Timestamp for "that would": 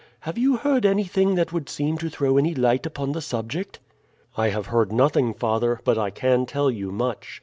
1.35-1.69